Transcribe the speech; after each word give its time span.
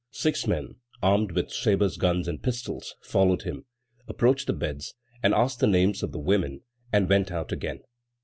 Six 0.09 0.47
men, 0.47 0.77
armed 1.03 1.33
with 1.33 1.51
sabres, 1.51 1.95
guns, 1.95 2.27
and 2.27 2.41
pistols, 2.41 2.95
followed 3.03 3.43
him, 3.43 3.65
approached 4.07 4.47
the 4.47 4.53
beds, 4.53 4.95
asked 5.23 5.59
the 5.59 5.67
names 5.67 6.01
of 6.01 6.11
the 6.11 6.17
women, 6.17 6.61
and 6.91 7.07
went 7.07 7.31
out 7.31 7.51
again. 7.51 7.81